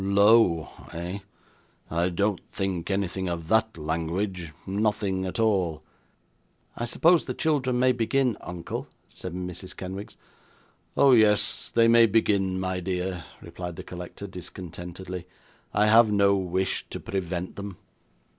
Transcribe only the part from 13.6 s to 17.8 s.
the collector, discontentedly. 'I have no wish to prevent them.